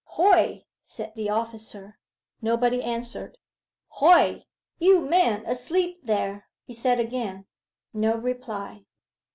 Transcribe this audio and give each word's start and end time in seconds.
'Hoy!' 0.15 0.65
said 0.81 1.13
the 1.13 1.29
officer. 1.29 1.99
Nobody 2.41 2.81
answered. 2.81 3.37
'Hoy, 3.89 4.45
you 4.79 4.99
man 5.01 5.45
asleep 5.45 5.99
there!' 6.01 6.47
he 6.63 6.73
said 6.73 6.99
again. 6.99 7.45
No 7.93 8.15
reply. 8.15 8.85